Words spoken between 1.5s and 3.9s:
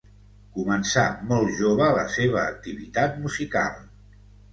jove la seva activitat musical.